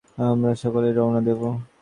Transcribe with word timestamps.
আমরা 0.25 0.51
সকালেই 0.63 0.93
রওনা 0.97 1.21
দেবো। 1.27 1.47